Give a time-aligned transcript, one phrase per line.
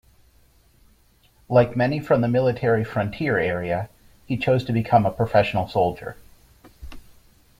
[1.47, 3.87] Like many from the Military Frontier area,
[4.25, 6.17] he chose to become a professional soldier.